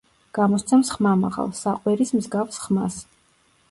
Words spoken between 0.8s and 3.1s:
ხმამაღალ, საყვირის მსგავს ხმას.